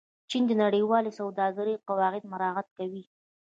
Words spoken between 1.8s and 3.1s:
قواعد مراعت کوي.